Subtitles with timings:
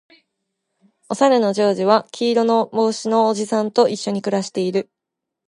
[1.09, 4.89] おさるのジョージは黄色の帽子のおじさんと一緒に暮らしている